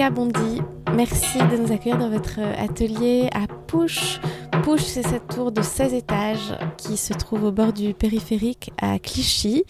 [0.00, 0.62] Jessica Bondy,
[0.94, 4.18] merci de nous accueillir dans votre atelier à Pouche.
[4.62, 8.98] Pouche, c'est cette tour de 16 étages qui se trouve au bord du périphérique à
[8.98, 9.64] Clichy,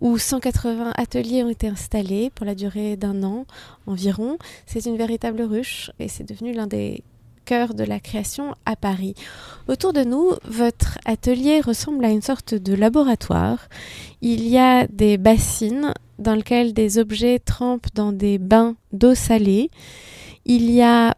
[0.00, 3.44] où 180 ateliers ont été installés pour la durée d'un an
[3.86, 4.38] environ.
[4.64, 7.02] C'est une véritable ruche et c'est devenu l'un des
[7.44, 9.14] cœurs de la création à Paris.
[9.68, 13.68] Autour de nous, votre atelier ressemble à une sorte de laboratoire.
[14.22, 19.70] Il y a des bassines dans lesquelles des objets trempent dans des bains d'eau salée.
[20.44, 21.14] Il y a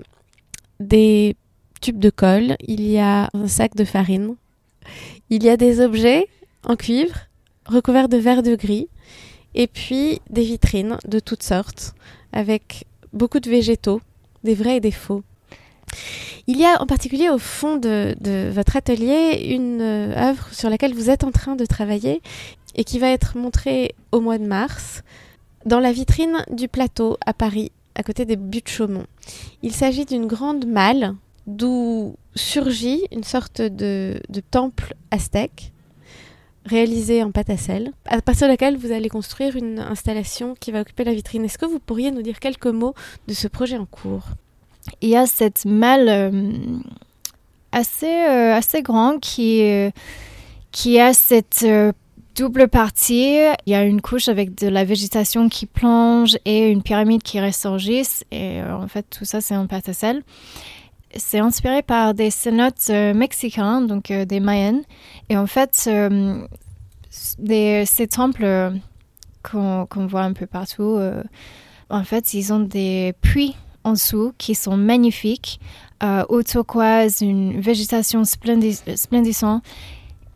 [0.81, 1.37] des
[1.81, 4.37] tubes de colle, il y a un sac de farine,
[5.31, 6.27] il y a des objets
[6.65, 7.29] en cuivre
[7.69, 8.89] recouverts de verre de gris,
[9.55, 11.95] et puis des vitrines de toutes sortes,
[12.33, 14.01] avec beaucoup de végétaux,
[14.45, 15.23] des vrais et des faux.
[16.47, 18.17] Il y a en particulier au fond de,
[18.51, 22.23] votre atelier une euh, œuvre sur laquelle vous êtes en train de travailler
[22.75, 25.03] et qui va être montrée au mois de mars
[25.67, 29.07] dans la vitrine du plateau à Paris, à côté des buttes Chaumont.
[29.63, 31.15] Il s'agit d'une grande malle
[31.47, 34.21] d'où surgit une sorte de,
[34.51, 35.73] temple aztèque
[36.65, 40.71] réalisé en pâte à sel, à partir de laquelle vous allez construire une installation qui
[40.71, 41.45] va occuper la vitrine.
[41.47, 42.95] Est-ce que vous pourriez nous dire quelques mots
[43.27, 44.25] de ce projet en cours?
[45.01, 46.53] Il y a cette malle euh,
[47.73, 49.91] assez, euh, assez grande qui, euh,
[50.71, 51.67] qui a cette
[52.39, 53.37] double partie.
[53.67, 57.41] Il y a une couche avec de la végétation qui plonge et une pyramide qui
[57.41, 58.25] ressurgisse.
[58.31, 60.23] Et en fait, tout ça, c'est en pâte à sel
[61.17, 64.83] c'est inspiré par des cénotes euh, mexicains, donc euh, des Mayens.
[65.29, 66.47] Et en fait, euh,
[67.11, 68.73] ces temples
[69.43, 71.01] qu'on voit un peu partout,
[71.89, 75.59] en fait, ils ont des puits en dessous qui sont magnifiques,
[76.03, 79.63] eau turquoise, une végétation splendissante.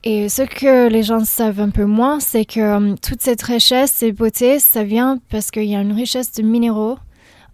[0.04, 4.10] Et ce que les gens savent un peu moins, c'est que toute cette richesse et
[4.10, 6.98] beauté, ça vient parce qu'il y a une richesse de minéraux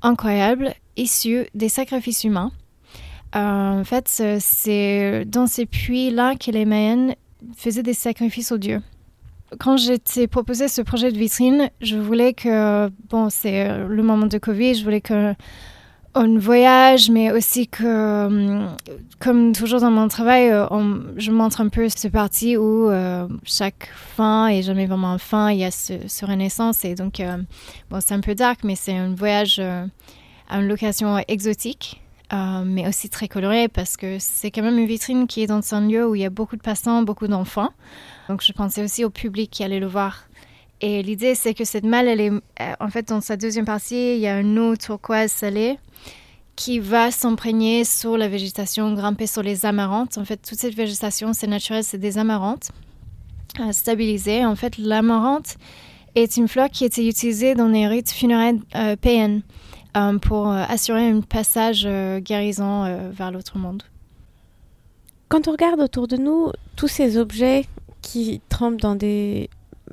[0.00, 2.52] incroyable issus des sacrifices humains.
[3.36, 4.08] Euh, en fait,
[4.40, 7.14] c'est dans ces puits-là que les Mayens
[7.54, 8.80] faisaient des sacrifices aux dieux.
[9.58, 14.38] Quand j'étais proposé ce projet de vitrine, je voulais que, bon, c'est le moment de
[14.38, 15.34] Covid, je voulais que
[16.14, 18.66] on voyage, mais aussi que, euh,
[19.20, 20.66] comme toujours dans mon travail, euh,
[21.16, 22.90] je montre un peu ce parti où
[23.44, 26.84] chaque fin et jamais vraiment fin, il y a ce, renaissance.
[26.84, 27.22] Et donc,
[27.90, 32.00] bon, c'est un peu dark, mais c'est un voyage à une location exotique.
[32.30, 35.62] Euh, mais aussi très coloré parce que c'est quand même une vitrine qui est dans
[35.72, 37.70] un lieu où il y a beaucoup de passants, beaucoup d'enfants.
[38.28, 40.27] Donc je pensais aussi au public qui allait le voir.
[40.80, 44.14] Et l'idée, c'est que cette malle, elle est, euh, en fait, dans sa deuxième partie,
[44.14, 45.78] il y a une eau turquoise salée
[46.54, 50.18] qui va s'imprégner sur la végétation, grimper sur les amarantes.
[50.18, 52.70] En fait, toute cette végétation, c'est naturel, c'est des amarantes
[53.60, 54.44] euh, stabilisées.
[54.44, 55.56] En fait, l'amarante
[56.14, 58.96] est une fleur qui était utilisée dans les rites funéraires euh.
[59.96, 61.88] Euh, pour assurer un passage
[62.20, 63.82] guérison vers l'autre monde.
[65.28, 67.64] Quand on regarde autour de nous, tous ces objets
[68.00, 69.50] qui trempent dans des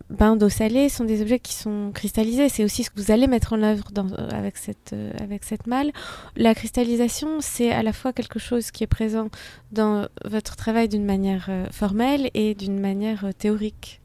[0.10, 2.50] bains d'eau salée sont des objets qui sont cristallisés.
[2.50, 3.86] C'est aussi ce que vous allez mettre en œuvre
[4.32, 5.92] avec, cette, avec cette malle.
[6.36, 9.30] La cristallisation, c'est à la fois quelque chose qui est présent
[9.72, 14.02] dans votre travail d'une manière formelle et d'une manière théorique.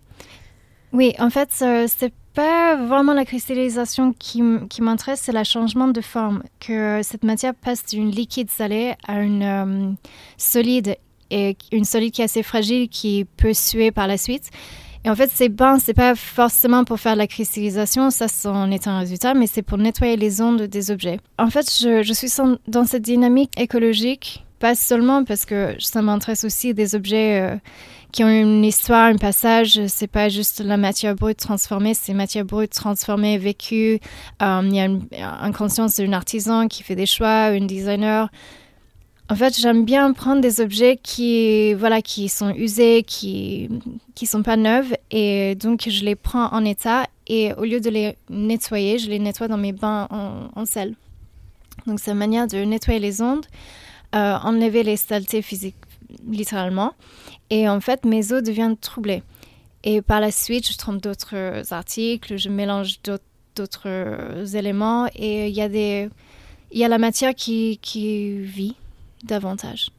[0.93, 6.43] Oui, en fait, c'est pas vraiment la cristallisation qui, m'intéresse, c'est le changement de forme.
[6.61, 9.93] Que cette matière passe d'une liquide salée à une euh,
[10.37, 10.97] solide
[11.31, 14.51] et une solide qui est assez fragile qui peut suer par la suite.
[15.05, 18.87] Et en fait, ces bains, c'est pas forcément pour faire la cristallisation, ça c'en est
[18.87, 21.19] un résultat, mais c'est pour nettoyer les ondes des objets.
[21.39, 22.31] En fait, je, suis
[22.69, 27.57] dans cette dynamique écologique, pas seulement parce que ça m'intéresse aussi des objets euh,
[28.13, 29.81] qui ont une histoire, un passage.
[29.87, 34.01] C'est pas juste la matière brute transformée, c'est matière brute transformée, vécue.
[34.43, 38.29] Euh, il y a une, une conscience d'un artisan qui fait des choix, un designer.
[39.31, 43.69] En fait, j'aime bien prendre des objets qui, voilà, qui sont usés, qui,
[44.17, 47.07] qui sont pas neufs, et donc je les prends en état.
[47.29, 50.97] Et au lieu de les nettoyer, je les nettoie dans mes bains en, sel.
[51.87, 53.47] Donc c'est une manière de nettoyer les ondes,
[54.17, 55.77] euh, enlever les saletés physiques,
[56.29, 56.95] littéralement.
[57.51, 59.23] Et en fait, mes os deviennent troublés.
[59.85, 62.99] Et par la suite, je trompe d'autres articles, je mélange
[63.55, 66.09] d'autres éléments et il y a des
[66.73, 68.77] il y a la matière qui, qui vit
[69.25, 69.91] davantage.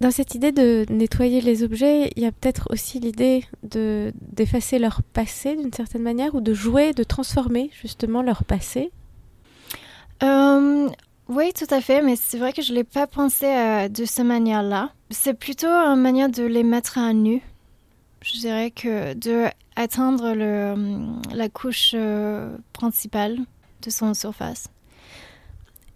[0.00, 4.78] Dans cette idée de nettoyer les objets, il y a peut-être aussi l'idée de d'effacer
[4.78, 8.92] leur passé d'une certaine manière ou de jouer, de transformer justement leur passé.
[10.22, 10.88] Euh,
[11.28, 14.06] oui, tout à fait, mais c'est vrai que je ne l'ai pas pensé euh, de
[14.06, 14.90] cette manière-là.
[15.10, 17.42] C'est plutôt une manière de les mettre à nu.
[18.22, 19.46] Je dirais que de
[19.76, 23.38] atteindre le, hum, la couche euh, principale
[23.82, 24.68] de son surface.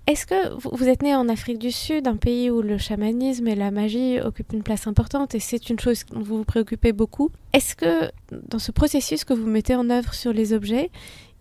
[0.06, 3.54] Est-ce que vous êtes né en Afrique du Sud, un pays où le chamanisme et
[3.54, 7.30] la magie occupent une place importante et c'est une chose dont vous vous préoccupez beaucoup?
[7.54, 10.90] Est-ce que dans ce processus que vous mettez en œuvre sur les objets,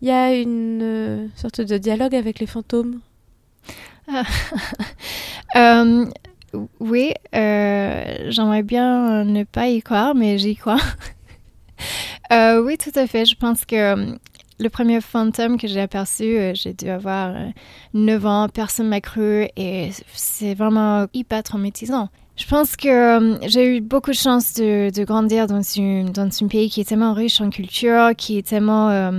[0.00, 3.00] il y a une euh, sorte de dialogue avec les fantômes?
[5.56, 6.06] Euh,
[6.80, 10.80] Oui, euh, j'aimerais bien ne pas y croire, mais j'y crois.
[12.32, 13.24] oui, tout à fait.
[13.24, 14.16] Je pense que
[14.58, 17.34] le premier fantôme que j'ai aperçu, euh, j'ai dû avoir
[17.92, 22.08] 9 euh, ans, personne m'a cru et c'est vraiment hyper traumatisant.
[22.36, 26.48] Je pense que euh, j'ai eu beaucoup de chance de, grandir dans, une, dans un
[26.48, 29.12] pays qui est tellement riche en culture, qui est tellement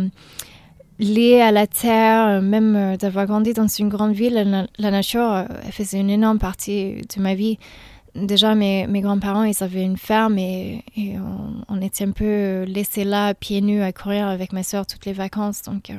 [0.99, 6.09] lié à la terre, même d'avoir grandi dans une grande ville, la nature faisait une
[6.09, 7.57] énorme partie de ma vie
[8.15, 10.83] déjà, mes, mes grands-parents, ils avaient une ferme et,
[11.67, 15.13] on, était un peu laissés là, pieds nus, à courir avec ma soeur toutes les
[15.13, 15.61] vacances.
[15.63, 15.95] Donc, euh,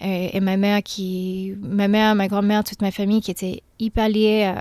[0.00, 4.52] et, ma mère, qui, ma mère, ma grand-mère, toute ma famille qui était hyper liée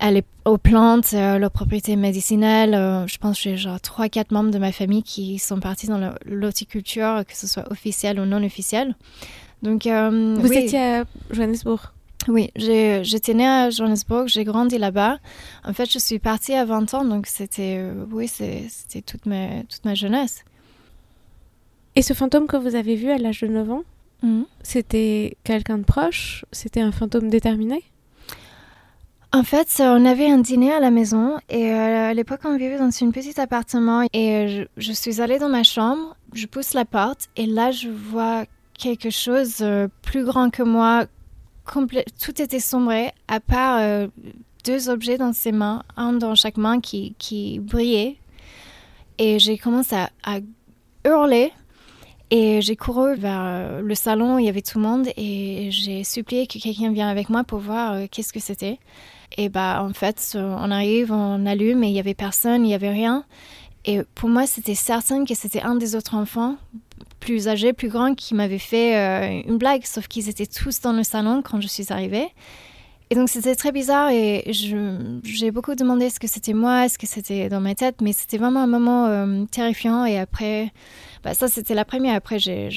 [0.00, 0.10] à,
[0.44, 2.74] aux plantes, à leurs propriétés médicinales.
[2.74, 6.12] Euh, je pense que j'ai genre 3-4 membres de ma famille qui sont partis dans
[6.24, 8.94] l'horticulture, que ce soit officiel ou non officiel.
[9.62, 11.92] Donc, euh, Vous étiez à Johannesburg
[12.26, 15.18] oui, j'étais née à Johannesburg, j'ai grandi là-bas.
[15.64, 19.62] En fait, je suis partie à 20 ans, donc c'était euh, oui, c'était toute ma,
[19.68, 20.44] toute ma jeunesse.
[21.94, 23.82] Et ce fantôme que vous avez vu à l'âge de 9 ans,
[24.22, 24.44] mhm.
[24.62, 26.44] c'était quelqu'un de proche?
[26.52, 27.82] C'était un fantôme déterminé?
[29.32, 32.78] En fait, on avait un dîner à la maison et euh, à l'époque, on vivait
[32.78, 36.86] dans un petit appartement et je, je, suis allée dans ma chambre, je pousse la
[36.86, 38.44] porte et là, je vois
[38.78, 41.04] quelque chose euh, plus grand que moi,
[42.20, 44.08] tout était sombré, à part euh,
[44.64, 48.16] deux objets dans ses mains, un dans chaque main qui, qui brillait.
[49.18, 50.38] Et j'ai commencé à,
[51.04, 51.52] hurler.
[52.30, 56.04] Et j'ai couru vers euh, le salon, il y avait tout le monde, et j'ai
[56.04, 58.78] supplié que quelqu'un vienne avec moi pour voir euh, qu'est-ce que c'était.
[59.38, 62.74] Et bah en fait, on arrive, on allume, et il y avait personne, il y
[62.74, 63.24] avait rien.
[63.84, 66.56] Et pour moi, c'était certain que c'était un des autres enfants
[67.20, 70.92] plus âgés, plus grands, qui m'avaient fait euh, une blague, sauf qu'ils étaient tous dans
[70.92, 72.28] le salon quand je suis arrivée.
[73.10, 77.06] Et donc c'était très bizarre et j'ai beaucoup demandé ce que c'était moi, est-ce que
[77.06, 80.04] c'était dans ma tête, mais c'était vraiment un moment euh, terrifiant.
[80.04, 80.70] Et après,
[81.24, 82.14] bah, ça c'était la première.
[82.14, 82.70] Après, j'ai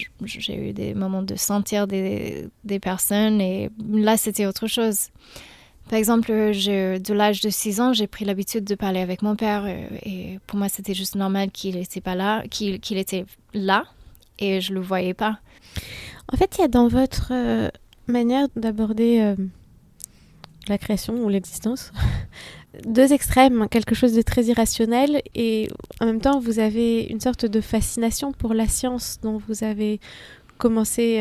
[0.50, 2.50] eu des moments de sentir des
[2.82, 5.10] personnes et là c'était autre chose.
[5.90, 9.66] Par exemple, de l'âge de 6 ans, j'ai pris l'habitude de parler avec mon père
[9.66, 13.86] euh, et pour moi c'était juste normal qu'il n'était pas là, qu'il était là
[14.40, 15.40] et je le voyais pas.
[16.32, 17.70] En fait, il y a dans votre euh,
[18.08, 19.36] manière d'aborder euh,
[20.70, 21.92] la création ou l'existence
[22.86, 25.68] deux extrêmes, quelque chose de très irrationnel et
[26.00, 30.00] en même temps vous avez une sorte de fascination pour la science dont vous avez
[30.58, 31.20] commencé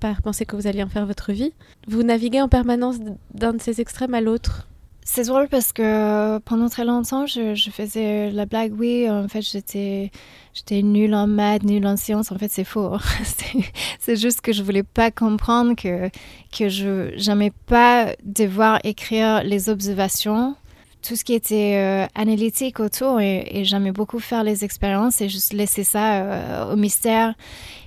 [0.00, 1.52] par penser que vous alliez en faire votre vie.
[1.86, 2.96] Vous naviguez en permanence
[3.34, 4.66] d'un de ces extrêmes à l'autre.
[5.12, 10.12] C'est drôle parce que pendant très longtemps, je, faisais la blague, oui, en fait, j'étais,
[10.54, 12.30] j'étais nulle en maths, nulle en sciences.
[12.30, 12.96] En fait, c'est faux.
[13.98, 16.10] c'est juste que je voulais pas comprendre que,
[16.56, 20.54] que je n'aimais pas devoir écrire les observations,
[21.02, 25.52] tout ce qui était euh, analytique autour, et, j'aimais beaucoup faire les expériences et juste
[25.52, 27.34] laisser ça euh, au mystère.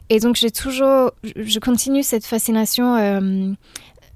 [0.09, 2.95] Et donc, j'ai toujours, je continue cette fascination.
[2.95, 3.51] Euh,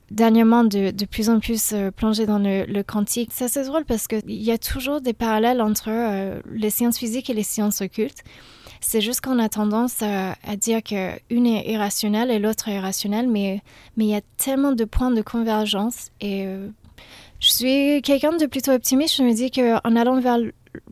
[0.10, 3.32] dernièrement de, de, plus en plus euh, plongé dans le, le quantique.
[3.34, 5.90] C'est assez drôle parce qu'il y a toujours des parallèles entre
[6.50, 8.24] les sciences physiques et les sciences occultes.
[8.80, 13.28] C'est juste qu'on a tendance à, à dire qu'une est irrationnelle et l'autre est irrationnelle,
[13.28, 13.62] mais,
[13.98, 16.10] il y a tellement de points de convergence.
[16.22, 16.48] Et
[17.40, 19.18] je suis quelqu'un de plutôt optimiste.
[19.18, 20.38] Je me dis qu'en allant vers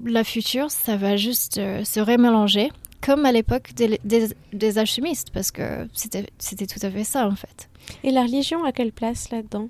[0.03, 2.71] la future, ça va juste se remélanger,
[3.01, 7.35] comme à l'époque des, des, des alchimistes, parce que c'était tout à fait ça en
[7.35, 7.69] fait.
[8.03, 9.69] Et la religion a quelle place là-dedans?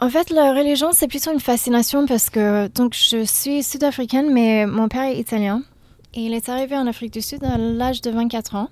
[0.00, 4.64] En fait, la religion, c'est plutôt une fascination parce que donc je suis sud-africaine, mais
[4.64, 5.62] mon père est italien.
[6.14, 8.68] Et il est arrivé en Afrique du Sud à l'âge de 24 ans.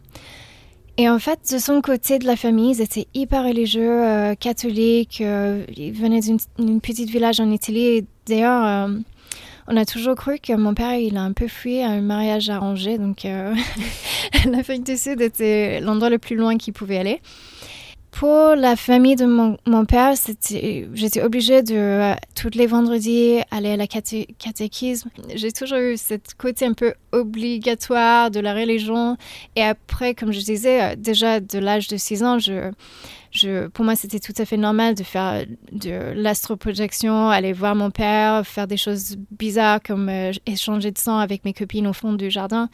[0.99, 5.21] Et en fait, de son côté de la famille, ils étaient hyper religieux, euh, catholiques.
[5.21, 8.07] Euh, ils venaient d'une petite village en Italie.
[8.27, 8.99] D'ailleurs, euh,
[9.69, 12.49] on a toujours cru que mon père, il a un peu fui à un mariage
[12.49, 12.97] arrangé.
[12.97, 13.27] Donc,
[14.51, 17.21] l'Afrique du Sud était l'endroit le plus loin qu'il pouvait aller
[18.11, 20.15] pour la famille de mon, père,
[20.95, 25.11] j'étais obligée de, euh, tous les vendredis, aller à la catéchisme.
[25.35, 29.17] J'ai toujours eu ce côté un peu obligatoire de la religion.
[29.55, 32.39] Et après, comme je disais, euh, déjà de l'âge de 6 ans,
[33.75, 38.47] pour moi, c'était tout à fait normal de faire de l'astroprojection, aller voir mon père,
[38.47, 42.31] faire des choses bizarres comme euh, échanger de sang avec mes copines au fond du
[42.31, 42.69] jardin.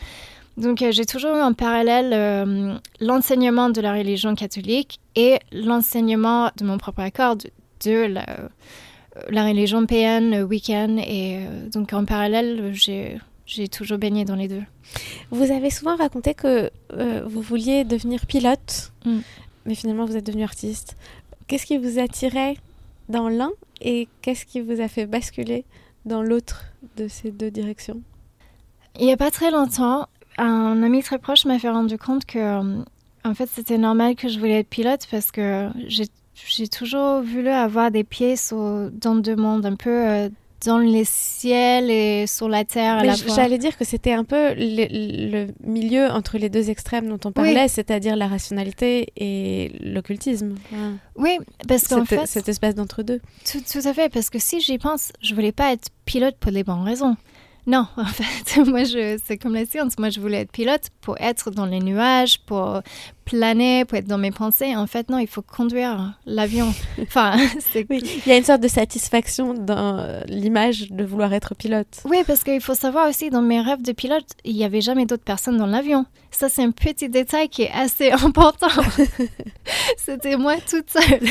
[0.56, 6.50] Donc euh, j'ai toujours eu en parallèle euh, l'enseignement de la religion catholique et l'enseignement
[6.56, 7.36] de mon propre accord
[7.84, 8.26] deux, la,
[9.28, 10.98] la religion païenne, week-end.
[10.98, 11.40] Et
[11.72, 14.62] donc en parallèle, j'ai j'ai toujours baigné dans les deux.
[15.30, 16.70] Vous avez souvent raconté que
[17.26, 19.18] vous vouliez devenir pilote, mm.
[19.66, 20.96] mais finalement vous êtes devenu artiste.
[21.48, 22.56] Qu'est-ce qui vous attirait
[23.08, 25.64] dans l'un et qu'est-ce qui vous a fait basculer
[26.04, 26.64] dans l'autre
[26.96, 28.00] de ces deux directions?
[28.98, 30.06] Il n'y a pas très longtemps,
[30.38, 32.82] un ami très proche m'a fait rendre compte que euh,
[33.24, 37.90] en fait c'était normal que je voulais être pilote parce que j'ai toujours voulu avoir
[37.90, 40.28] des pieds dans deux mondes, un peu euh,
[40.64, 43.02] dans le ciel et sur la terre.
[43.34, 47.68] J'allais dire que c'était un peu le, milieu entre les deux extrêmes dont on parlait,
[47.68, 50.54] c'est-à-dire la rationalité et l'occultisme.
[51.16, 52.26] Oui, parce qu'en fait...
[52.26, 53.20] Cette espèce d'entre-deux.
[53.50, 56.50] Tout, tout, à fait, parce que si j'y pense, je voulais pas être pilote pour
[56.50, 57.16] les bonnes raisons.
[57.66, 59.98] Non, en fait, moi, je, c'est comme la science.
[59.98, 62.82] Moi, je voulais être pilote pour être dans les nuages, pour
[63.24, 64.74] planer, pour être dans mes pensées.
[64.74, 66.72] En fait, non, il faut conduire l'avion.
[67.02, 67.36] Enfin,
[67.72, 67.86] c'est...
[67.90, 72.02] Oui, il y a une sorte de satisfaction dans l'image de vouloir être pilote.
[72.04, 75.06] Oui, parce qu'il faut savoir aussi, dans mes rêves de pilote, il n'y avait jamais
[75.06, 76.06] d'autres personnes dans l'avion.
[76.30, 78.68] Ça, c'est un petit détail qui est assez important.
[79.96, 81.28] C'était moi toute seule.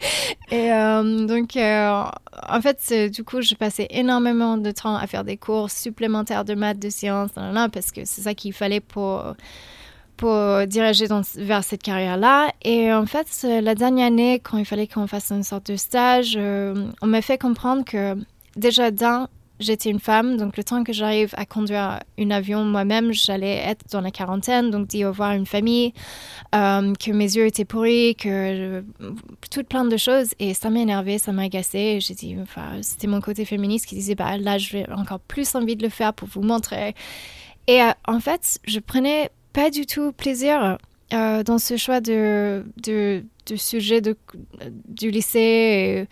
[0.50, 2.04] Et euh, donc, euh,
[2.48, 6.54] en fait, du coup, je passais énormément de temps à faire des cours supplémentaires de
[6.54, 7.30] maths, de sciences,
[7.72, 9.24] parce que c'est ça qu'il fallait pour,
[10.16, 12.52] pour diriger vers cette carrière-là.
[12.62, 16.34] Et en fait, la dernière année, quand il fallait qu'on fasse une sorte de stage,
[16.36, 18.16] euh, on m'a fait comprendre que
[18.56, 19.28] déjà d'un,
[19.60, 23.84] j'étais une femme, donc le temps que j'arrive à conduire un avion moi-même, j'allais être
[23.90, 25.92] dans la quarantaine, donc revoir à une famille,
[26.54, 28.84] euh, que mes yeux étaient pourris, que
[29.50, 31.48] toutes plein de choses, et ça m'a énervé, ça m'a.
[31.50, 35.54] J'ai dit, enfin, c'était mon côté féministe qui disait, bah là, je vais encore plus
[35.54, 36.94] envie de le faire pour vous montrer.
[37.66, 40.78] Et euh, en fait, je prenais pas du tout plaisir
[41.12, 43.24] euh, dans ce choix de, de,
[43.56, 44.16] sujet de,
[44.88, 46.06] du lycée.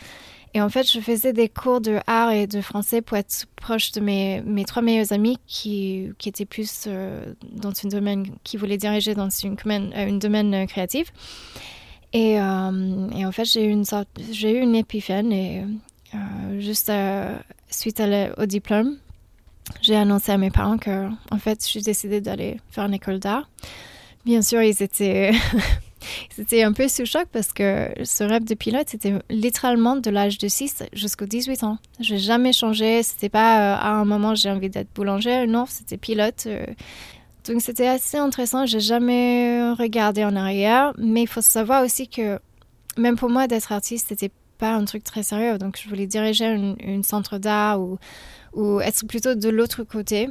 [0.57, 3.93] Et en fait, je faisais des cours de art et de français pour être proche
[3.93, 8.57] de mes, mes trois meilleurs amis qui, qui étaient plus euh, dans une domaine, qui
[8.57, 11.13] voulaient diriger dans une, euh, domaine euh, créatif.
[12.15, 13.85] Et, et, en fait, j'ai eu une
[14.31, 15.63] j'ai eu une épiphène et
[16.59, 16.91] juste
[17.69, 18.03] suite
[18.39, 18.97] au diplôme,
[19.83, 23.51] j'ai annoncé à mes parents que, en fait, j'ai décidé d'aller faire une école d'art.
[24.25, 25.33] Bien sûr, ils étaient
[26.35, 30.39] C'était un peu sous choc parce que ce rêve de pilote, c'était littéralement de l'âge
[30.39, 31.79] de 6 jusqu'aux 18 ans.
[32.01, 33.03] Je n'ai jamais changé.
[33.03, 35.47] C'était pas euh, à un moment j'ai envie d'être boulanger.
[35.47, 36.45] Non, c'était pilote.
[36.47, 36.65] Euh.
[37.47, 38.67] Donc c'était assez intéressant.
[38.67, 40.93] J'ai jamais regardé en arrière.
[40.99, 42.39] Mais il faut savoir aussi que
[42.97, 45.59] même pour moi, d'être artiste, c'était pas un truc très sérieux.
[45.59, 47.99] Donc je voulais diriger une, centre d'art ou,
[48.55, 50.29] ou être plutôt de l'autre côté.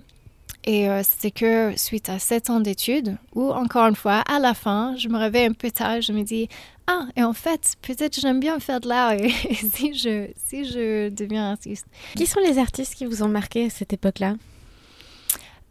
[0.65, 4.55] Et euh, c'était que suite à sept ans d'études, où encore une fois, à la
[4.55, 6.49] fin, je me réveille un peu tard, je me dis,
[6.87, 11.09] ah, et en fait, peut-être j'aime bien faire de l'art et, si, je, si je
[11.09, 11.85] deviens artiste.
[12.15, 14.35] Qui sont les artistes qui vous ont marqué à cette époque-là?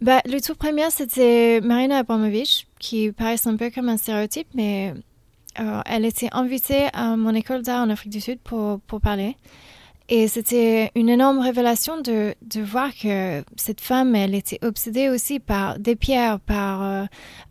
[0.01, 4.95] Bah, Le tout premier, c'était Marina Abramovic, qui paraît un peu comme un stéréotype, mais
[5.59, 9.37] euh, elle était invitée à mon école d'art en Afrique du Sud pour, pour parler.
[10.11, 15.41] Et c'était une énorme révélation de, de, voir que cette femme, elle était obsédée aussi
[15.41, 17.05] par des pierres, par euh,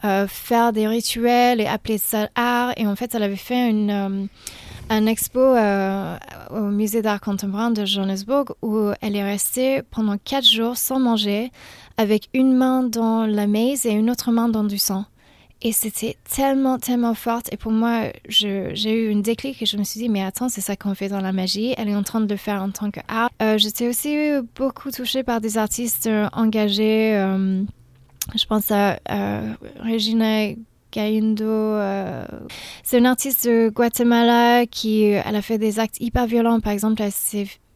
[0.05, 2.73] euh, faire des rituels et appeler ça art.
[2.77, 4.25] Et en fait, elle avait fait une, euh,
[4.91, 10.77] un expo au musée d'art contemporain de Johannesburg où elle est restée pendant quatre jours
[10.77, 11.51] sans manger,
[11.97, 15.05] avec une main dans la maïs et une autre main dans du sang.
[15.65, 17.51] Et c'était tellement, tellement forte.
[17.53, 20.59] Et pour moi, j'ai eu une déclic et je me suis dit, mais attends, c'est
[20.59, 21.73] ça qu'on fait dans la magie.
[21.77, 23.29] Elle est en train de le faire en tant qu'art.
[23.41, 24.17] Euh, J'étais aussi
[24.55, 27.15] beaucoup touchée par des artistes euh, engagés.
[27.15, 27.63] Euh,
[28.35, 28.99] je pense à
[29.79, 30.49] Regina
[30.93, 31.45] Gaindo.
[31.45, 32.25] Euh,
[32.83, 36.59] c'est une artiste de Guatemala qui a fait des actes hyper violents.
[36.59, 37.11] Par exemple, elle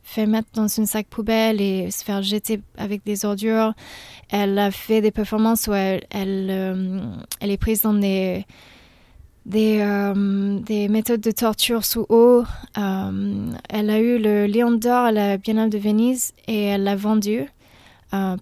[0.08, 3.74] fait mettre dans une sac poubelle et se faire jeter avec des ordures.
[4.30, 7.02] Elle a fait des performances où elle, elle, euh,
[7.42, 8.46] est prise dans des,
[9.46, 12.46] des, euh, des, méthodes de torture sous eau.
[12.78, 16.96] Euh, elle a eu le Lion d'or à la Biennale de Venise et elle l'a
[16.96, 17.46] vendu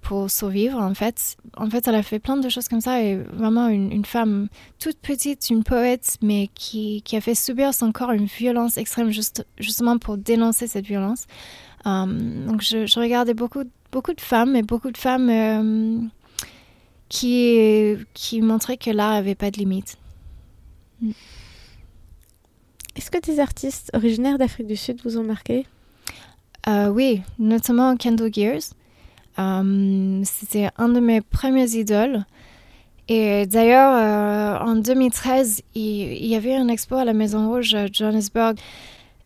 [0.01, 1.38] pour survivre en fait.
[1.57, 4.48] En fait, elle a fait plein de choses comme ça et vraiment une, une femme
[4.79, 9.10] toute petite, une poète, mais qui, qui, a fait subir son corps une violence extrême
[9.10, 11.25] juste, justement pour dénoncer cette violence.
[11.86, 13.63] donc je, je regardais beaucoup
[13.95, 16.00] beaucoup de femmes et beaucoup de femmes euh,
[17.07, 19.98] qui, qui montraient que l'art n'avait pas de limite.
[21.01, 21.12] Mm.
[22.98, 25.65] Est-ce que des artistes originaires d'Afrique du Sud vous ont marqué?
[26.67, 28.74] Euh, Oui, notamment Kendall Gears.
[29.39, 32.25] Euh, c'était un de mes premiers idoles.
[33.07, 38.55] Et d'ailleurs, en 2013, il, y avait une expo à la Maison Rouge à Johannesburg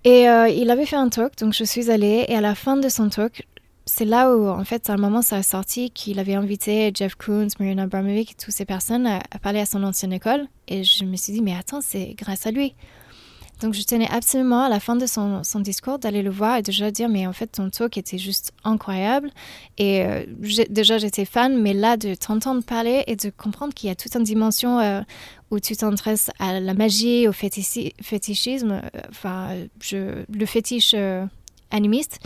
[0.04, 2.26] Et il avait fait un talk, donc je suis allée.
[2.28, 3.48] Et à la fin de son talk,
[3.90, 7.16] c'est là où, en fait, à un moment, ça a sorti qu'il avait invité Jeff
[7.16, 10.48] Koons, Marina Abramovic toutes ces personnes à, parler à son ancienne école.
[10.68, 12.76] Et je me suis dit, mais attends, c'est grâce à lui.
[13.60, 16.92] Donc, je tenais absolument à la fin de son, discours d'aller le voir et déjà
[16.92, 19.30] dire, mais en fait, ton talk était juste incroyable.
[19.78, 20.26] Et euh,
[20.70, 24.16] déjà, j'étais fan, mais là, de t'entendre parler et de comprendre qu'il y a toute
[24.16, 25.02] une dimension euh,
[25.52, 29.56] où tu t'intéresses à la magie, au fétichisme, euh, enfin,
[29.92, 30.96] le fétiche
[31.72, 32.20] animiste.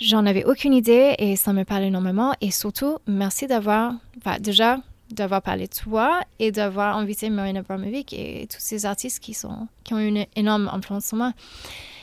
[0.00, 2.34] J'en avais aucune idée et ça me parle énormément.
[2.40, 4.78] Et surtout, merci d'avoir, enfin, déjà,
[5.10, 9.68] d'avoir parlé de toi et d'avoir invité Marina Abramovic et tous ces artistes qui, sont,
[9.84, 11.32] qui ont une énorme influence sur moi.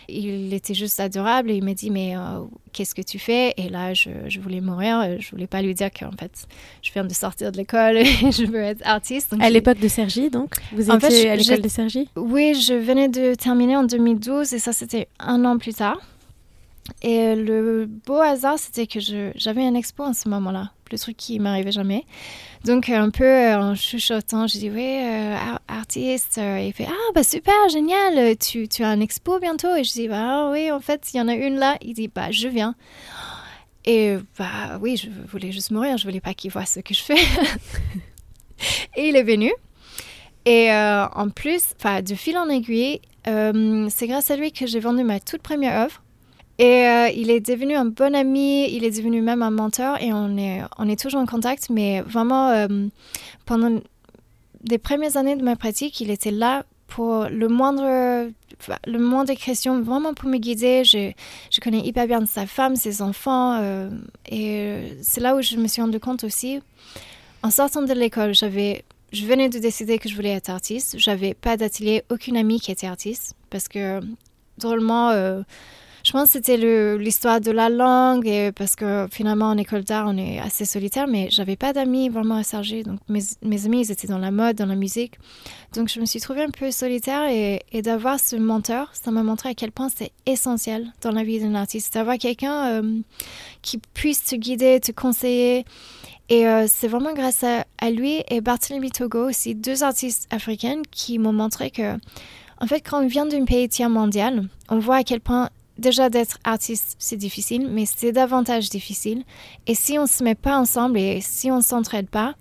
[0.08, 2.42] Il était juste adorable et il m'a dit mais euh,
[2.74, 3.56] qu'est-ce que tu fais?
[3.58, 6.48] Et là je, je, voulais mourir, je voulais pas lui dire qu'en fait
[6.84, 9.34] je viens de sortir de l'école et je veux être artiste.
[9.40, 10.56] à l'époque de Sergi donc?
[10.74, 12.08] Vous en étiez à l'école de Sergi?
[12.16, 15.98] Oui, je venais de terminer en 2012 et ça c'était un an plus tard.
[17.02, 19.00] Et euh, le beau hasard, c'était que
[19.36, 22.06] j'avais un expo en ce moment-là, le truc qui m'arrivait jamais.
[22.64, 25.36] Donc, un peu euh, en chuchotant, je dis Oui, euh,
[25.68, 26.40] artiste.
[26.42, 30.08] il fait Ah, bah super, génial, tu, tu as un expo bientôt Et je dis
[30.08, 31.78] Bah oui, en fait, il y en a une là.
[31.82, 32.76] Il dit Bah, je viens.
[33.86, 37.02] Et bah oui, je voulais juste mourir, je voulais pas qu'il voit ce que je
[37.04, 37.14] fais.
[38.98, 39.52] et il est venu.
[40.46, 41.74] Et en plus,
[42.04, 46.02] de fil en aiguille, c'est grâce à lui que j'ai vendu ma toute première œuvre.
[46.58, 50.14] Et euh, il est devenu un bon ami, il est devenu même un mentor et
[50.14, 51.70] on est, on est toujours en contact.
[51.70, 52.68] Mais vraiment, euh,
[53.46, 53.80] pendant
[54.70, 57.84] les premières années de ma pratique, il était là pour le moindre,
[58.88, 60.86] le moindre question, vraiment pour me guider.
[60.86, 61.12] Je,
[61.52, 63.60] je connais hyper bien sa femme, ses enfants.
[63.62, 63.90] Euh,
[64.30, 66.62] et c'est là où je me suis rendu compte aussi.
[67.44, 70.96] En sortant de l'école, j'avais, je venais de décider que je voulais être artiste.
[70.98, 74.00] J'avais pas d'atelier, aucune amie qui était artiste parce que
[74.58, 75.12] drôlement
[76.06, 80.06] je pense que c'était l'histoire de la langue, et parce que finalement en école d'art,
[80.08, 82.84] on est assez solitaire, mais j'avais pas d'amis vraiment à Sergi.
[82.84, 85.14] Donc mes, amis, ils étaient dans la mode, dans la musique.
[85.74, 89.50] Donc je me suis trouvée un peu solitaire et, d'avoir ce mentor, ça m'a montré
[89.50, 91.96] à quel point c'est essentiel dans la vie d'un artiste.
[91.96, 93.00] D'avoir quelqu'un euh,
[93.64, 95.66] qui puisse te guider, te conseiller.
[96.30, 100.84] Et euh, c'est vraiment grâce à, à, lui et Barthélemy Togo aussi, deux artistes africaines
[100.92, 101.96] qui m'ont montré que,
[102.62, 106.10] en fait, quand on vient d'un pays tiers mondial, on voit à quel point déjà
[106.10, 109.24] d'être artiste, c'est difficile, mais c'est davantage difficile.
[109.68, 112.36] Et si on se met pas ensemble et si on s'entraide pas,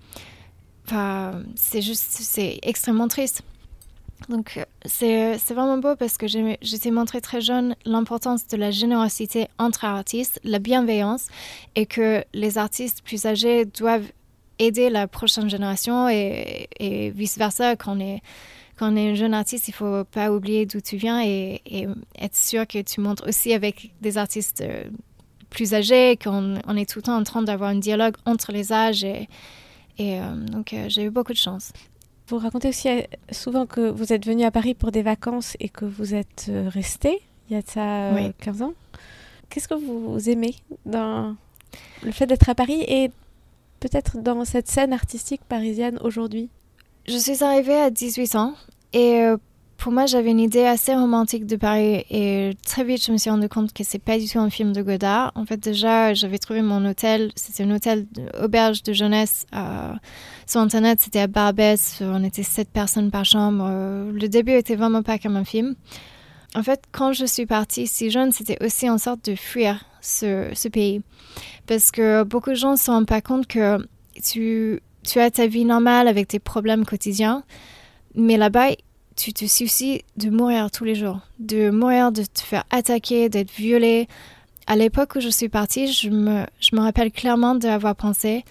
[1.55, 3.41] c'est juste, c'est extrêmement triste.
[4.29, 9.85] Donc c'est vraiment beau parce que j'ai montré très jeune l'importance de la générosité entre
[9.85, 11.27] artistes, la bienveillance
[11.75, 14.09] et que les artistes plus âgés doivent
[14.57, 18.21] aider la prochaine génération et, et vice-versa quand on est
[18.77, 21.61] quand on est un jeune artiste, il faut pas oublier d'où tu viens et,
[22.19, 24.83] être sûr que tu montres aussi avec des artistes euh,
[25.49, 28.73] plus âgés, qu'on on est tout le temps en train d'avoir un dialogue entre les
[28.73, 29.03] âges.
[29.03, 29.29] Et,
[29.97, 31.71] et euh, donc, euh, j'ai eu beaucoup de chance.
[32.27, 32.89] Vous racontez aussi
[33.31, 37.21] souvent que vous êtes venu à Paris pour des vacances et que vous êtes resté
[37.49, 38.73] il y a de ça 15 ans.
[39.49, 40.55] Qu'est-ce que vous aimez
[40.87, 41.35] dans
[42.03, 43.11] le fait d'être à Paris et
[43.79, 46.49] peut-être dans cette scène artistique parisienne aujourd'hui?
[47.07, 48.53] Je suis arrivée à 18 ans
[48.93, 49.37] et euh,
[49.77, 53.29] pour moi, j'avais une idée assez romantique de Paris et très vite, je me suis
[53.29, 55.31] rendu compte que c'est pas du tout un film de Godard.
[55.35, 58.07] En fait, déjà, j'avais trouvé mon hôtel, c'était un hôtel
[58.41, 59.93] auberge de jeunesse euh,
[60.47, 63.67] sur Internet, c'était à Barbès, on était sept personnes par chambre.
[63.69, 65.75] Euh, le début était vraiment pas comme un film.
[66.55, 70.49] En fait, quand je suis partie si jeune, c'était aussi en sorte de fuir ce,
[70.53, 71.01] ce pays.
[71.67, 73.77] Parce que beaucoup de gens ne se rendent pas compte que
[74.23, 77.43] tu tu as ta vie normale avec tes problèmes quotidiens,
[78.15, 78.69] mais là-bas,
[79.15, 83.51] tu te soucies de mourir tous les jours, de mourir, de te faire attaquer, d'être
[83.51, 84.07] violé.
[84.67, 88.43] À l'époque où je suis partie, je me, je me rappelle clairement d'avoir pensé,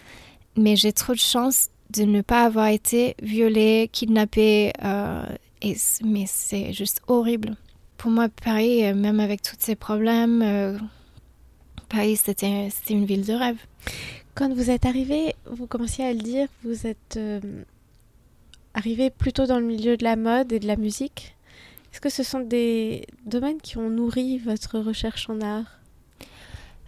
[0.56, 5.24] mais j'ai trop de chance de ne pas avoir été violée, kidnappée, euh,
[6.04, 7.56] mais c'est juste horrible.
[7.96, 10.78] Pour moi, Paris, euh, même avec tous ces problèmes, euh,
[11.88, 13.56] Paris, c'était une ville de rêve.
[14.34, 17.40] Quand vous êtes arrivé, vous commenciez à le dire, vous êtes euh,
[18.74, 21.36] arrivé plutôt dans le milieu de la mode et de la musique.
[21.92, 25.78] Est-ce que ce sont des domaines qui ont nourri votre recherche en art?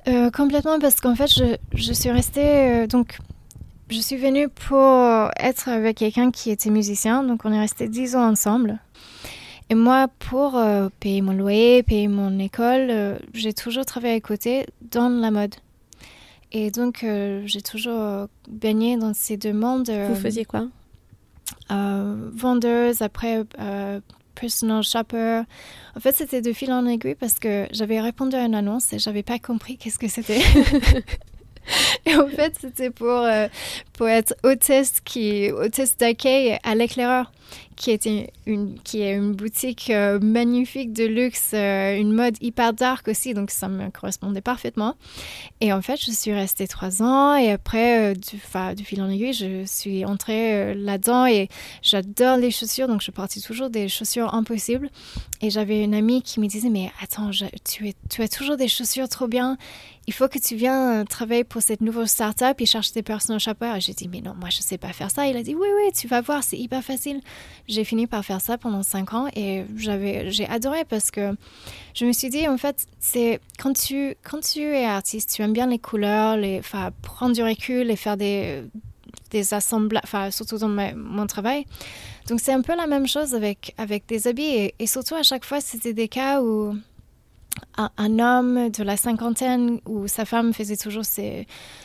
[0.09, 1.31] Euh, Complètement, parce qu'en fait,
[1.73, 2.83] je, suis restée.
[2.83, 3.19] Euh, donc,
[3.91, 8.17] je suis venue pour être avec quelqu'un qui était musicien, donc on est resté dix
[8.17, 8.81] ans ensemble.
[9.71, 10.61] Et moi, pour
[10.99, 15.55] payer mon loyer, payer mon école, j'ai toujours travaillé à côté dans la mode.
[16.53, 19.91] Et donc, euh, j'ai toujours euh, baigné dans ces deux mondes.
[19.91, 20.69] Vous faisiez quoi?
[21.71, 23.45] euh, Vendeuse, après
[24.35, 25.43] personal shopper.
[25.97, 28.99] En fait, c'était de fil en aiguille parce que j'avais répondu à une annonce et
[28.99, 30.43] j'avais pas compris qu'est-ce que c'était.
[32.07, 33.49] Et en fait, c'était pour, euh,
[33.93, 37.33] pour être hôtesse, qui, hôtesse d'accueil à l'éclaireur
[37.77, 42.73] qui, était une, qui est une boutique euh, magnifique de luxe, euh, une mode hyper
[42.73, 44.95] dark aussi, donc ça me correspondait parfaitement.
[45.61, 48.41] Et en fait, je suis restée trois ans et après, euh, du,
[48.77, 51.49] du fil en aiguille, je suis entrée là-dedans et
[51.83, 54.91] j'adore les chaussures, donc je portais toujours des chaussures impossibles.
[55.43, 57.31] Et j'avais une amie qui me disait, mais attends,
[57.65, 59.59] tu, es, tu as toujours des chaussures trop bien
[60.07, 63.67] il faut que tu viennes travailler pour cette nouvelle start-up et chercher des personnes chapeaux.
[63.79, 65.27] J'ai dit, mais non, moi, je ne sais pas faire ça.
[65.27, 67.21] Il a dit, oui, oui, tu vas voir, c'est hyper facile
[67.69, 71.35] j'ai fini par faire ça pendant cinq ans et j'ai adoré parce que
[71.95, 75.53] je me suis dit, en fait, c'est quand tu, quand tu es artiste, tu aimes
[75.53, 76.61] bien les couleurs, les,
[77.03, 78.63] prendre du recul et faire des,
[79.31, 81.67] des assemblages, surtout dans mon travail.
[82.29, 85.45] Donc, c'est un peu la même chose avec, avec des habits et, surtout à chaque
[85.45, 86.77] fois, c'était des cas où
[87.77, 91.05] un, homme de la cinquantaine où sa femme faisait toujours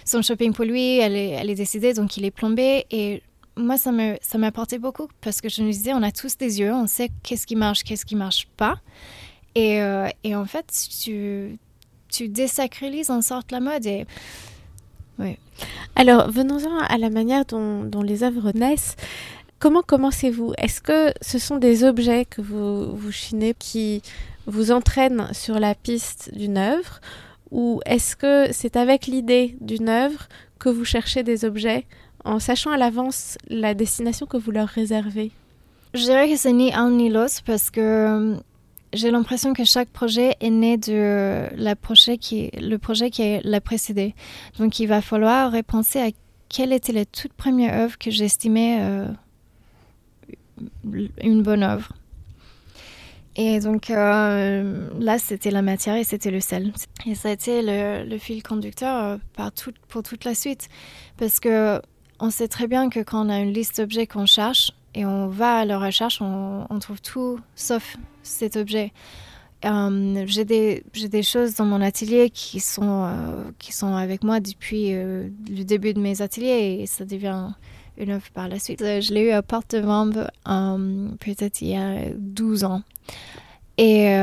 [0.05, 3.21] son shopping pour lui, elle est, elle est décédée, donc il est plombé et
[3.57, 6.59] moi, ça me ça apporté beaucoup parce que je me disais, on a tous des
[6.59, 8.79] yeux, on sait qu'est-ce qui marche, qu'est-ce qui marche pas.
[9.55, 10.71] Et, euh, et, en fait,
[11.03, 11.57] tu,
[12.09, 13.87] tu désacralises en sorte la mode.
[15.19, 15.37] Oui.
[15.95, 18.95] Alors, venons-en à la manière dont, dont les œuvres naissent.
[19.59, 20.53] Comment commencez-vous?
[20.57, 24.01] Est-ce que ce sont des objets que vous, vous chinez qui
[24.47, 26.99] vous entraînent sur la piste d'une œuvre
[27.51, 30.27] Ou est-ce que c'est avec l'idée d'une œuvre
[30.59, 31.85] que vous cherchez des objets
[32.23, 35.31] en sachant à l'avance la destination que vous leur réservez?
[35.93, 38.37] Je dirais que c'est ni un ni l'autre parce que euh,
[38.93, 43.61] j'ai l'impression que chaque projet est né de la projet qui, le projet qui l'a
[43.61, 44.15] précédé.
[44.57, 46.09] Donc il va falloir repenser à
[46.49, 49.07] quelle était la toute première œuvre que j'estimais euh,
[51.21, 51.93] une bonne œuvre.
[53.35, 56.73] Et donc euh, là, c'était la matière et c'était le sel.
[57.05, 59.19] Et ça a été le, fil conducteur
[59.87, 60.67] pour toute la suite.
[61.17, 61.81] Parce que
[62.19, 65.27] on sait très bien que quand on a une liste d'objets qu'on cherche et on
[65.27, 68.91] va à la recherche, on, trouve tout sauf cet objet.
[69.63, 75.63] Euh, j'ai des, choses dans mon atelier qui sont, euh, avec moi depuis euh, le
[75.63, 77.49] début de mes ateliers et ça devient
[78.01, 78.79] une œuvre par la suite.
[78.79, 80.27] Je l'ai eu à Porte de Vambe
[81.19, 82.81] peut-être il y a 12 ans.
[83.77, 84.15] Et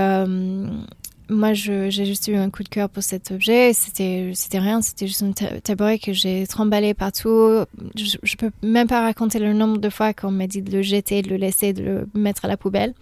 [1.30, 3.72] moi, j'ai juste eu un coup de cœur pour cet objet.
[3.74, 7.64] C'était, rien, c'était juste un tabouret que j'ai tremballé partout.
[7.96, 10.82] Je, ne peux même pas raconter le nombre de fois qu'on m'a dit de le
[10.82, 12.94] jeter, de le laisser, de le mettre à la poubelle.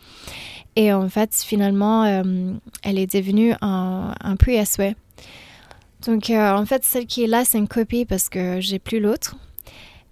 [0.75, 4.97] Et en fait, finalement, euh, elle est devenue un, un puits à souhait.
[6.05, 9.01] Donc, euh, en fait, celle qui est là, c'est une copie parce que j'ai plus
[9.01, 9.37] l'autre.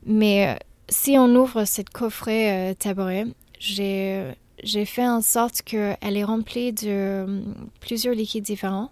[0.06, 0.54] Mais euh,
[0.88, 3.26] si on ouvre cette coffret tabouret,
[3.58, 7.40] j'ai j'ai fait en sorte qu'elle est remplie de euh,
[7.80, 8.90] plusieurs liquides différents.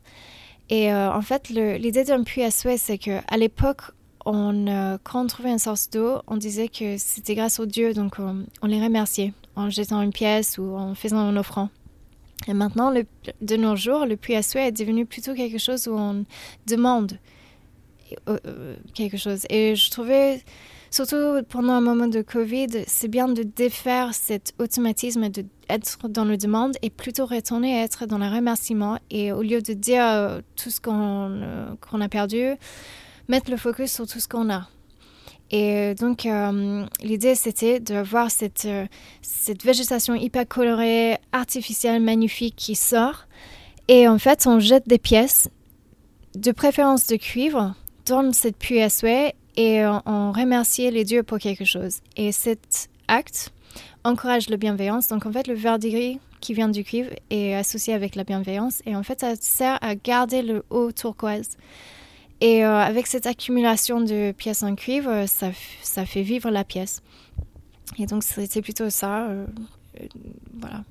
[0.69, 3.83] Et euh, en fait, l'idée d'un puits à souhait, c'est qu'à l'époque,
[4.27, 8.17] euh, quand on trouvait une source d'eau, on disait que c'était grâce aux dieux, donc
[8.19, 11.69] on, les remerciait en jetant une pièce ou en faisant un offrant.
[12.49, 15.95] Et maintenant, de nos jours, le puits à souhait est devenu plutôt quelque chose où
[15.95, 16.25] on
[16.67, 17.19] demande
[18.95, 19.47] quelque chose.
[19.49, 20.43] Et je trouvais
[20.93, 26.37] surtout pendant un moment de Covid, c'est bien de défaire cet automatisme d'être dans le
[26.37, 28.99] demande et plutôt retourner à être dans le remerciement.
[29.11, 32.53] Et au lieu de dire euh, tout ce euh, qu'on a perdu,
[33.29, 34.69] mettre le focus sur tout ce qu'on a.
[35.51, 38.67] Et donc, euh, l'idée, c'était de voir cette,
[39.21, 43.27] cette végétation hyper colorée, artificielle, magnifique qui sort.
[43.89, 45.51] Et en fait, on jette des pièces,
[46.35, 47.75] de préférence de cuivre,
[48.07, 52.01] dans cette puits à souhait et on, remerciait les dieux pour quelque chose.
[52.17, 53.53] Et cet acte
[54.05, 55.09] encourage la bienveillance.
[55.09, 58.97] Donc en fait, le verdigris qui vient du cuivre est associé avec la bienveillance et
[58.97, 61.57] en fait, ça sert à garder le haut turquoise.
[62.41, 65.51] Et euh, avec cette accumulation de pièces en cuivre, ça,
[65.83, 67.03] ça fait vivre la pièce.
[67.99, 69.29] Et donc c'était plutôt ça.
[69.29, 69.47] Euh,
[70.55, 70.85] voilà.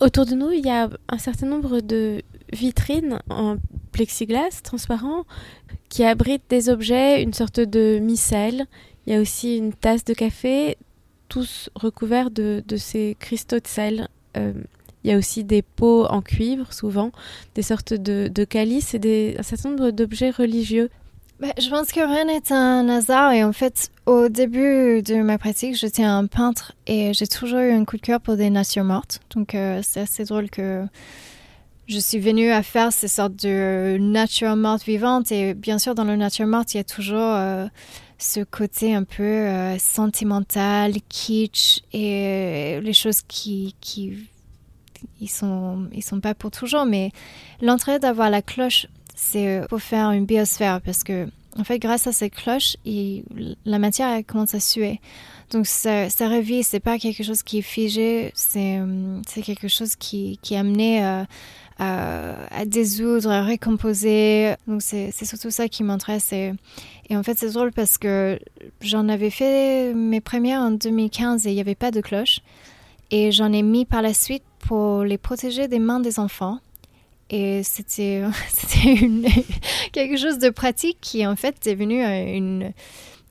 [0.00, 3.56] Autour de nous, il y a un certain nombre de vitrines en
[3.92, 5.24] plexiglas transparent
[5.88, 8.66] qui abrite des objets, une sorte de micelle.
[9.06, 10.76] Il y a aussi une tasse de café,
[11.28, 14.08] tous recouverts de, ces cristaux de sel.
[14.36, 14.52] Euh,
[15.04, 17.12] il y a aussi des pots en cuivre, souvent,
[17.54, 20.90] des sortes de, calices et un certain nombre d'objets religieux.
[21.38, 25.36] Bah, je pense que rien n'est un hasard et en fait, au début de ma
[25.36, 28.84] pratique, j'étais un peintre et j'ai toujours eu un coup de cœur pour des nations
[28.84, 29.20] mortes.
[29.34, 30.86] Donc euh, c'est assez drôle que
[31.88, 35.30] je suis venue à faire ces sortes de nature morte vivante.
[35.30, 37.66] Et bien sûr, dans la nature morte, il y a toujours euh,
[38.16, 44.26] ce côté un peu euh, sentimental, kitsch et les choses qui, qui
[45.20, 46.86] ils sont, ils sont pas pour toujours.
[46.86, 47.12] Mais
[47.60, 51.26] l'entrée d'avoir la cloche, c'est pour faire une biosphère parce que,
[51.58, 55.00] en fait, grâce à cette cloche, la matière commence à suer.
[55.50, 60.38] Donc ça, ça revit, c'est pas quelque chose qui est figé, c'est quelque chose qui,
[60.42, 61.26] qui est amené à,
[61.78, 64.54] à, désoudre, à récomposer.
[64.66, 66.32] Donc c'est surtout ça qui m'intéresse.
[66.32, 66.52] Et,
[67.08, 68.38] et, en fait c'est drôle parce que
[68.80, 72.40] j'en avais fait mes premières en 2015 et il n'y avait pas de cloche.
[73.10, 76.58] Et j'en ai mis par la suite pour les protéger des mains des enfants.
[77.30, 78.22] Et c'était
[79.92, 82.72] quelque chose de pratique qui en fait est venu une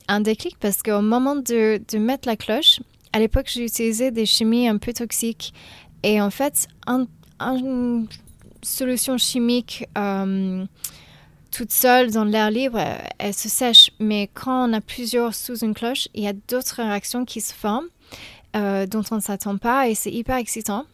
[0.08, 2.80] un déclic parce qu'au moment de, mettre la cloche,
[3.12, 5.52] à l'époque, j'ai utilisé des chimies un peu toxiques.
[6.02, 8.06] Et en fait, une
[8.62, 10.64] solution chimique euh,
[11.50, 12.80] toute seule dans l'air libre,
[13.18, 13.90] elle se sèche.
[13.98, 17.54] Mais quand on a plusieurs sous une cloche, il y a d'autres réactions qui se
[17.54, 17.88] forment
[18.54, 20.84] euh, dont on ne s'attend pas et c'est hyper excitant.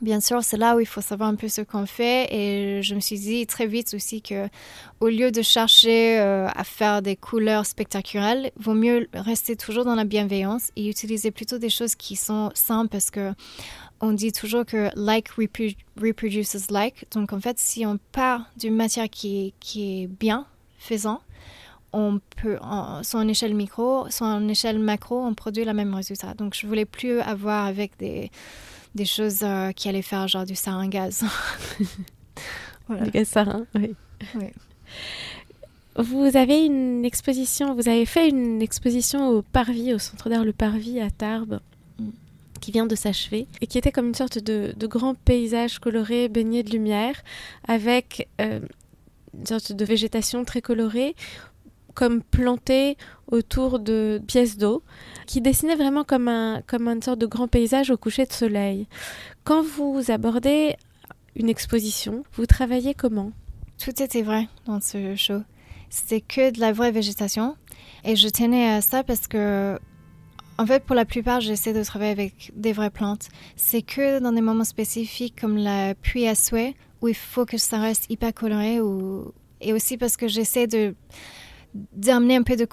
[0.00, 2.94] Bien sûr, c'est là où il faut savoir un peu ce qu'on fait et je
[2.96, 4.48] me suis dit très vite aussi que
[5.00, 9.94] au lieu de chercher euh, à faire des couleurs spectaculaires, vaut mieux rester toujours dans
[9.94, 13.32] la bienveillance et utiliser plutôt des choses qui sont simples parce que
[14.00, 17.06] on dit toujours que like reproduces like.
[17.12, 21.20] Donc en fait, si on part d'une matière qui est, bien faisant,
[21.92, 22.58] on peut,
[23.02, 26.34] soit en échelle micro, soit en échelle macro, on produit le même résultat.
[26.34, 28.32] Donc je voulais plus avoir avec des
[28.94, 31.24] des choses euh, qui allaient faire genre du sarin gaz.
[33.02, 33.94] Du gaz sarin, oui.
[35.96, 40.52] Vous avez une exposition, vous avez fait une exposition au Parvis, au Centre d'art Le
[40.52, 41.60] Parvis à Tarbes,
[41.98, 42.08] mm.
[42.60, 46.62] qui vient de s'achever, et qui était comme une sorte de, grand paysage coloré baigné
[46.62, 47.22] de lumière,
[47.66, 48.60] avec euh,
[49.38, 51.14] une sorte de végétation très colorée,
[51.94, 52.96] comme plantée
[53.28, 54.82] autour de pièces d'eau,
[55.26, 58.86] qui dessinaient vraiment comme, un, comme une sorte de grand paysage au coucher de soleil.
[59.44, 60.76] Quand vous abordez
[61.36, 63.32] une exposition, vous travaillez comment?
[63.82, 65.42] Tout était vrai dans ce show.
[65.90, 67.56] C'était que de la vraie végétation.
[68.04, 69.78] Et je tenais à ça parce que,
[70.58, 73.28] en fait, pour la plupart, j'essaie de travailler avec des vraies plantes.
[73.56, 77.58] C'est que dans des moments spécifiques comme la pluie à souhait, où il faut que
[77.58, 79.32] ça reste hyper coloré, ou...
[79.60, 80.94] et aussi parce que j'essaie de
[81.74, 82.66] d'amener un peu de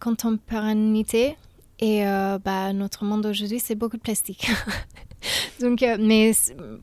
[0.00, 1.36] contemporanéité.
[1.80, 4.50] Et euh, bah, notre monde aujourd'hui, c'est beaucoup de plastique.
[5.60, 6.32] Donc, euh, mais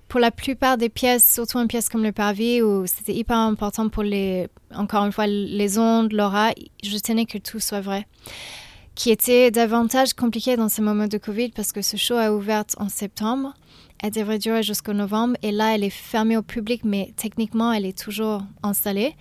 [0.08, 3.90] pour la plupart des pièces, surtout une pièce comme le parvis, où c'était hyper important
[3.90, 6.52] pour les, encore une fois, les ondes, l'aura,
[6.84, 8.08] je tenais que tout soit vrai.
[8.96, 12.64] Qui était davantage compliqué dans ce moment de Covid parce que ce show a ouvert
[12.78, 13.54] en septembre.
[14.02, 17.86] Elle devrait durer jusqu'au novembre et là, elle est fermée au public, mais techniquement, elle
[17.86, 19.16] est toujours installée.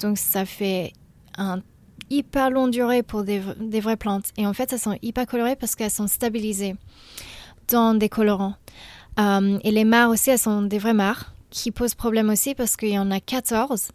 [0.00, 0.92] Donc, ça fait
[1.38, 1.62] un
[2.10, 4.26] hyper longue durée pour des, vraies plantes.
[4.36, 6.76] Et en fait, elles sont hyper colorées parce qu'elles sont stabilisées
[7.68, 8.54] dans des colorants.
[9.18, 12.76] Euh, et les mares aussi, elles sont des vraies mares qui posent problème aussi parce
[12.76, 13.88] qu'il y en a 14.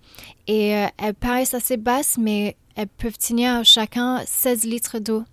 [0.47, 5.23] Et euh, elles paraissent assez basses, mais elles peuvent tenir chacun 16 litres d'eau.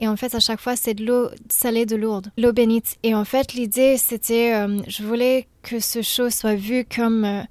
[0.00, 2.96] Et en fait, à chaque fois, c'est de l'eau salée de Lourdes, l'eau bénite.
[3.04, 7.44] Et en fait, l'idée, c'était, euh, je voulais que ce show soit vu comme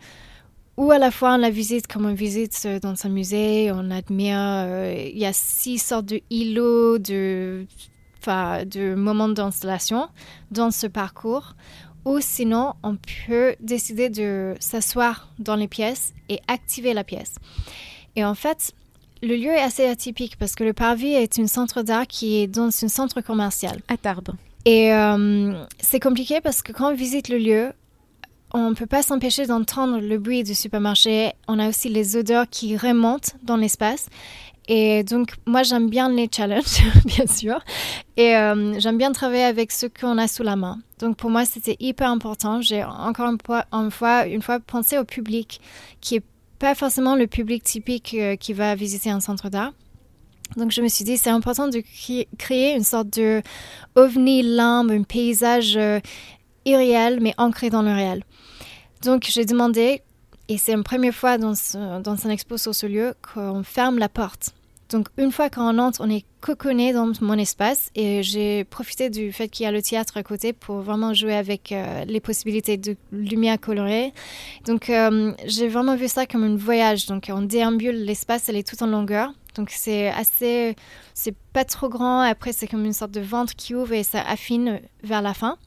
[0.77, 4.37] ou à la fois on la visite comme on visite dans un musée, on admire,
[4.39, 7.65] euh, il y a six sortes de îlots, de,
[8.25, 10.07] de moments d'installation
[10.51, 11.55] dans ce parcours.
[12.05, 12.95] Ou sinon, on
[13.27, 17.35] peut décider de s'asseoir dans les pièces et activer la pièce.
[18.15, 18.71] Et en fait,
[19.21, 22.47] le lieu est assez atypique parce que le Parvis est un centre d'art qui est
[22.47, 23.81] dans un centre commercial.
[23.89, 24.35] À Tarbes.
[24.63, 27.73] Et euh, c'est compliqué parce que quand on visite le lieu,
[28.53, 31.33] on ne peut pas s'empêcher d'entendre le bruit du supermarché.
[31.47, 34.09] On a aussi les odeurs qui remontent dans l'espace.
[34.67, 37.59] Et donc, moi, j'aime bien les challenges, bien sûr.
[38.17, 40.79] Et euh, j'aime bien travailler avec ce qu'on a sous la main.
[40.99, 42.61] Donc, pour moi, c'était hyper important.
[42.61, 43.39] J'ai encore une
[43.91, 45.61] fois, une fois, pensé au public,
[46.01, 46.23] qui est
[46.59, 49.71] pas forcément le public typique euh, qui va visiter un centre d'art.
[50.57, 51.81] Donc, je me suis dit, c'est important de
[52.37, 53.41] créer une sorte de
[53.95, 55.99] ovni lambe, un paysage euh,
[56.65, 58.23] irréel, mais ancré dans le réel.
[59.03, 60.01] Donc j'ai demandé,
[60.47, 61.53] et c'est une première fois dans,
[62.01, 64.53] dans un expo sur ce lieu, qu'on ferme la porte.
[64.89, 69.33] Donc une fois qu'on entre, on est coconné dans mon espace et j'ai profité du
[69.33, 72.77] fait qu'il y a le théâtre à côté pour vraiment jouer avec euh, les possibilités
[72.77, 74.13] de lumière colorée.
[74.65, 77.05] Donc euh, j'ai vraiment vu ça comme un voyage.
[77.07, 79.33] Donc on déambule l'espace, elle est tout en longueur.
[79.55, 80.75] Donc c'est assez,
[81.13, 82.21] c'est pas trop grand.
[82.21, 85.57] Après c'est comme une sorte de ventre qui ouvre et ça affine vers la fin.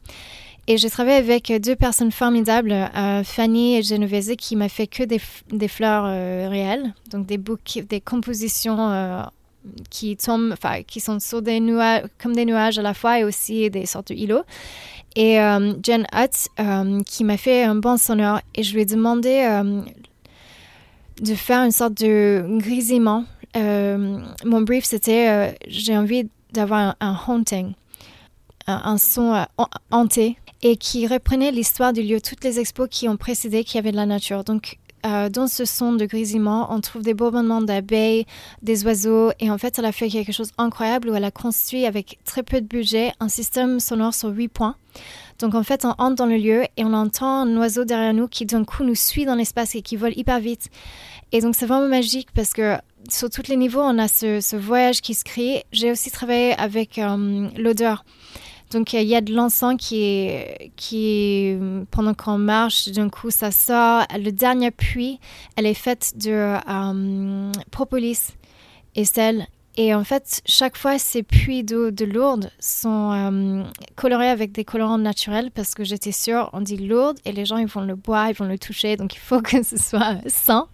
[0.66, 5.02] Et j'ai travaillé avec deux personnes formidables, euh, Fanny et Genovese, qui m'a fait que
[5.02, 5.20] des,
[5.50, 9.22] des fleurs euh, réelles, donc des bouquets, des compositions euh,
[9.88, 10.54] qui tombent,
[10.86, 14.08] qui sont sur des nuages, comme des nuages à la fois et aussi des sortes
[14.08, 14.44] de îlots.
[15.16, 15.38] Et
[15.82, 16.48] Jen Hutt,
[17.04, 19.44] qui m'a fait un bon sonore, et je lui ai demandé
[21.20, 23.24] de faire une sorte de grisement.
[23.56, 27.72] mon brief, c'était j'ai envie d'avoir un, haunting,
[28.68, 29.44] un, son
[29.90, 33.92] hanté, et qui reprenait l'histoire du lieu, toutes les expos qui ont précédé, qui avaient
[33.92, 34.44] de la nature.
[34.44, 38.26] Donc, euh, dans ce son de grésillement, on trouve des bourdonnements d'abeilles,
[38.62, 41.86] des oiseaux, et en fait, elle a fait quelque chose d'incroyable où elle a construit
[41.86, 44.76] avec très peu de budget un système sonore sur huit points.
[45.38, 48.28] Donc en fait, on entre dans le lieu et on entend un oiseau derrière nous
[48.28, 50.68] qui d'un coup nous suit dans l'espace et qui vole hyper vite.
[51.32, 52.76] Et donc c'est vraiment magique parce que
[53.08, 55.64] sur tous les niveaux, on a ce, voyage qui se crée.
[55.72, 58.04] J'ai aussi travaillé avec euh, l'odeur.
[58.70, 60.30] Donc il y a de l'encens qui
[60.76, 61.56] qui
[61.90, 64.04] pendant qu'on marche, d'un coup ça sort.
[64.16, 65.18] Le dernier puits,
[65.56, 68.34] elle est faite de euh, propolis
[68.94, 69.46] et sel.
[69.76, 73.62] Et en fait, chaque fois, ces puits d'eau de Lourdes sont euh,
[73.94, 77.56] colorés avec des colorants naturels parce que j'étais sûre, on dit Lourdes et les gens,
[77.56, 80.68] ils vont le boire, ils vont le toucher, donc il faut que ce soit sain.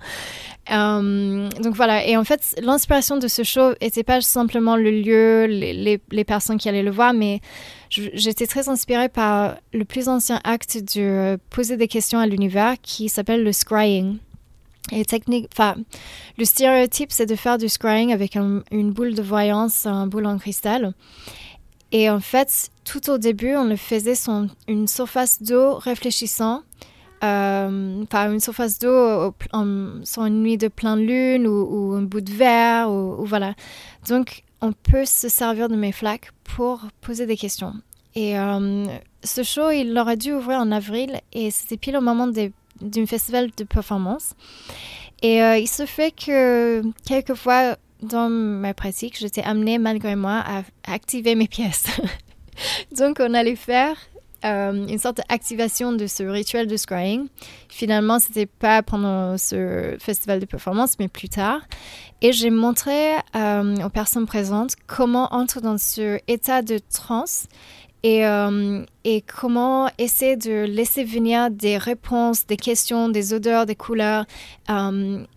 [0.71, 5.45] Euh, donc voilà, et en fait, l'inspiration de ce show n'était pas simplement le lieu,
[5.45, 7.41] les, les, personnes qui allaient le voir, mais
[7.91, 13.09] j'étais très inspirée par le plus ancien acte de poser des questions à l'univers qui
[13.09, 14.17] s'appelle le scrying.
[14.93, 15.77] Et technique, enfin,
[16.39, 20.39] le stéréotype, c'est de faire du scrying avec une boule de voyance, un boule en
[20.39, 20.95] cristal.
[21.93, 26.63] Et en fait, tout au début, on le faisait sur une surface d'eau réfléchissant
[27.25, 29.35] euh, une surface d'eau
[30.05, 33.55] sur une nuit de pleine lune ou, un bout de verre ou, voilà.
[34.09, 37.75] Donc on peut se servir de mes flaques pour poser des questions.
[38.15, 38.87] Et euh,
[39.25, 42.27] ce show, il aurait dû ouvrir en avril et c'était pile au moment
[42.81, 44.35] d'un festival de performance.
[45.23, 50.63] Et euh, il se fait que quelquefois dans ma pratique, j'étais amenée malgré moi à
[50.93, 51.87] activer mes pièces.
[52.97, 53.97] Donc on allait faire
[54.45, 57.27] euh, une sorte d'activation de ce rituel de scrying.
[57.69, 61.61] Finalement, c'était pas pendant ce festival de performance, mais plus tard.
[62.21, 67.47] Et j'ai montré euh, aux personnes présentes comment entrer dans ce état de transe
[68.03, 73.75] et, euh, et, comment essayer de laisser venir des réponses, des questions, des odeurs, des
[73.75, 74.27] couleurs,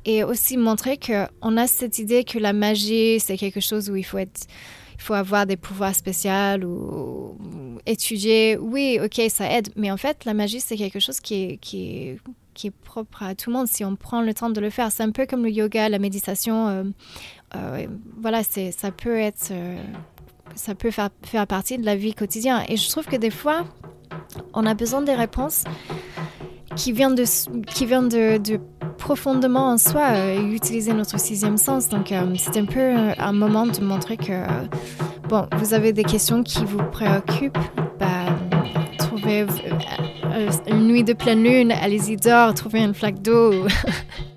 [0.06, 4.04] et aussi montrer qu'on a cette idée que la magie, c'est quelque chose où il
[4.04, 4.20] faut
[5.00, 7.38] il faut avoir des pouvoirs spéciaux ou,
[7.86, 8.58] étudier.
[8.58, 9.70] Oui, ok, ça aide.
[9.78, 12.18] Mais en fait, la magie, c'est quelque chose qui est, qui
[12.66, 14.92] est, propre à tout le monde si on prend le temps de le faire.
[14.92, 16.68] C'est un peu comme le yoga, la méditation.
[16.68, 16.84] Euh,
[17.56, 17.88] euh,
[18.22, 19.54] voilà, ça peut être.
[20.50, 22.64] Euh, ça peut faire, faire partie de la vie quotidienne.
[22.68, 23.66] Et je trouve que des fois,
[24.54, 25.64] on a besoin des réponses
[26.76, 27.26] qui viennent de,
[27.66, 28.60] qui viennent de,
[28.98, 31.90] profondément en soi et euh, utiliser notre sixième sens.
[31.90, 34.44] Donc, euh, c'est un peu euh, un moment de montrer que,
[35.28, 37.58] bon, vous avez des questions qui vous préoccupent.
[38.00, 38.38] Bah,
[38.98, 39.46] trouvez
[40.68, 43.52] une nuit de pleine lune, allez-y dehors, trouvez une flaque d'eau.